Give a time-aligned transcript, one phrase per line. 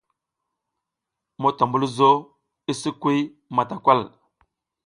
[1.41, 2.09] Motombulzo
[2.71, 3.15] i sikwi
[3.55, 4.01] matakay.